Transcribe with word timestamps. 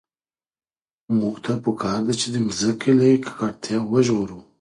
موږ 1.19 1.35
ته 1.45 1.53
په 1.63 1.71
کار 1.81 1.99
ده 2.07 2.13
چي 2.19 2.25
مځکه 2.45 2.89
له 2.99 3.03
ککړتیا 3.25 3.77
وژغورو. 3.91 4.39